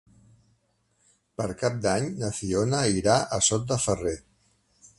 Per 1.41 1.45
Cap 1.59 1.75
d'Any 1.85 2.07
na 2.21 2.31
Fiona 2.39 2.79
irà 3.01 3.19
a 3.37 3.39
Sot 3.49 3.69
de 3.73 3.79
Ferrer. 3.85 4.19